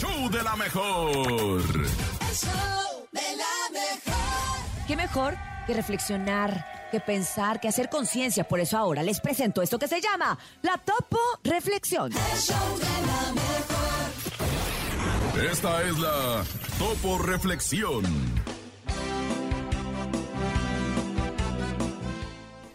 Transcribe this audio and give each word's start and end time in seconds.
show 0.00 0.30
de 0.30 0.42
la 0.42 0.56
mejor. 0.56 1.60
El 1.60 2.34
show 2.34 3.06
de 3.12 3.36
la 3.36 3.70
mejor. 3.70 4.86
¿Qué 4.86 4.96
mejor 4.96 5.36
que 5.66 5.74
reflexionar, 5.74 6.88
que 6.90 7.00
pensar, 7.00 7.60
que 7.60 7.68
hacer 7.68 7.90
conciencia? 7.90 8.48
Por 8.48 8.60
eso 8.60 8.78
ahora 8.78 9.02
les 9.02 9.20
presento 9.20 9.60
esto 9.60 9.78
que 9.78 9.88
se 9.88 10.00
llama 10.00 10.38
la 10.62 10.78
Topo 10.78 11.18
Reflexión. 11.44 12.10
El 12.12 12.38
show 12.38 12.78
de 12.78 12.84
la 13.06 13.32
mejor. 15.34 15.50
Esta 15.50 15.82
es 15.82 15.98
la 15.98 16.44
Topo 16.78 17.18
Reflexión. 17.18 18.04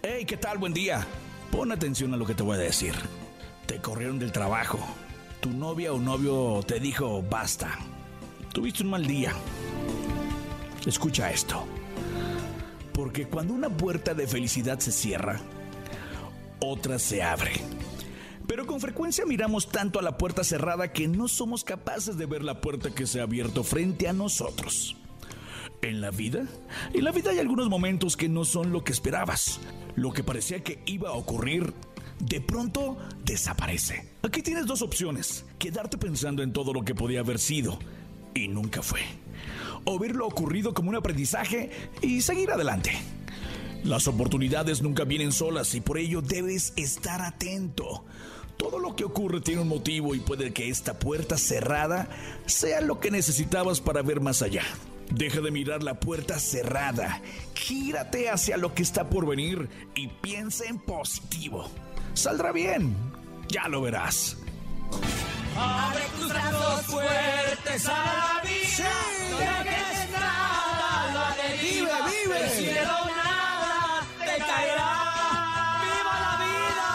Hey, 0.04 0.26
¿qué 0.26 0.38
tal? 0.38 0.60
Buen 0.60 0.74
día. 0.74 1.08
Pon 1.52 1.72
atención 1.72 2.14
a 2.14 2.18
lo 2.18 2.26
que 2.28 2.36
te 2.36 2.44
voy 2.44 2.56
a 2.58 2.60
decir. 2.60 2.94
Te 3.66 3.82
corrieron 3.82 4.20
del 4.20 4.32
trabajo. 4.32 4.78
Tu 5.46 5.54
novia 5.54 5.94
o 5.94 6.00
novio 6.00 6.64
te 6.66 6.80
dijo 6.80 7.22
basta. 7.22 7.78
Tuviste 8.52 8.82
un 8.82 8.90
mal 8.90 9.06
día. 9.06 9.32
Escucha 10.88 11.30
esto. 11.30 11.68
Porque 12.92 13.28
cuando 13.28 13.54
una 13.54 13.70
puerta 13.70 14.16
de 14.16 14.26
felicidad 14.26 14.80
se 14.80 14.92
cierra, 14.92 15.40
otra 16.60 16.98
se 16.98 17.22
abre. 17.22 17.52
Pero 18.48 18.66
con 18.66 18.80
frecuencia 18.80 19.24
miramos 19.28 19.70
tanto 19.70 20.00
a 20.00 20.02
la 20.02 20.18
puerta 20.18 20.44
cerrada 20.44 20.92
que 20.92 21.08
no 21.08 21.28
somos 21.28 21.64
capaces 21.64 22.18
de 22.18 22.26
ver 22.26 22.44
la 22.44 22.60
puerta 22.60 22.90
que 22.90 23.06
se 23.06 23.20
ha 23.20 23.24
abierto 23.24 23.64
frente 23.64 24.08
a 24.08 24.14
nosotros. 24.14 24.96
En 25.84 26.02
la 26.02 26.10
vida, 26.10 26.48
en 26.92 27.04
la 27.04 27.12
vida 27.12 27.30
hay 27.30 27.38
algunos 27.38 27.70
momentos 27.70 28.18
que 28.18 28.30
no 28.30 28.46
son 28.46 28.72
lo 28.72 28.84
que 28.84 28.94
esperabas. 28.94 29.60
Lo 29.96 30.12
que 30.12 30.24
parecía 30.24 30.64
que 30.64 30.82
iba 30.88 31.10
a 31.10 31.14
ocurrir, 31.14 31.72
de 32.20 32.42
pronto 32.42 32.98
desaparece. 33.24 34.08
Aquí 34.24 34.42
tienes 34.42 34.66
dos 34.66 34.82
opciones. 34.82 35.46
Quedarte 35.60 35.98
pensando 35.98 36.44
en 36.44 36.54
todo 36.54 36.74
lo 36.74 36.84
que 36.84 36.96
podía 36.96 37.20
haber 37.20 37.40
sido 37.40 37.80
y 38.34 38.48
nunca 38.48 38.82
fue. 38.82 39.02
O 39.84 40.00
ver 40.00 40.16
lo 40.16 40.28
ocurrido 40.28 40.74
como 40.74 40.90
un 40.90 40.96
aprendizaje 40.96 41.72
y 42.02 42.22
seguir 42.22 42.52
adelante. 42.52 42.92
Las 43.84 44.08
oportunidades 44.08 44.82
nunca 44.82 45.04
vienen 45.04 45.32
solas 45.32 45.76
y 45.76 45.82
por 45.82 45.98
ello 46.00 46.22
debes 46.22 46.74
estar 46.76 47.22
atento. 47.22 48.04
Todo 48.58 48.80
lo 48.80 48.96
que 48.96 49.04
ocurre 49.04 49.42
tiene 49.42 49.62
un 49.62 49.68
motivo 49.68 50.16
y 50.16 50.20
puede 50.20 50.54
que 50.54 50.70
esta 50.70 50.98
puerta 50.98 51.38
cerrada 51.38 52.08
sea 52.46 52.82
lo 52.82 53.00
que 53.00 53.12
necesitabas 53.12 53.82
para 53.82 54.02
ver 54.02 54.22
más 54.22 54.42
allá. 54.42 54.64
Deja 55.12 55.40
de 55.40 55.52
mirar 55.52 55.84
la 55.84 56.00
puerta 56.00 56.40
cerrada, 56.40 57.22
gírate 57.54 58.30
hacia 58.30 58.58
lo 58.58 58.74
que 58.74 58.82
está 58.82 59.08
por 59.08 59.28
venir 59.28 59.70
y 59.94 60.08
piensa 60.08 60.66
en 60.66 60.80
positivo. 60.80 61.70
Saldrá 62.16 62.52
bien, 62.52 62.96
ya 63.50 63.68
lo 63.68 63.82
verás. 63.82 64.38
Abre 65.58 66.04
tus 66.18 66.30
brazos 66.30 66.82
fuertes 66.88 67.88
a 67.88 67.92
la 67.92 68.42
vida. 68.44 68.90
No 69.32 69.38
dejes 69.38 70.10
nada, 70.12 71.14
la 71.14 71.28
deriva. 71.44 71.98
Vive, 72.08 72.24
vive. 72.26 72.40
Del 72.40 72.50
cielo 72.50 72.98
nada 73.16 74.02
te 74.20 74.38
caerá. 74.50 74.92
¡Viva 75.84 76.16
la 76.26 76.34
vida! 76.46 76.90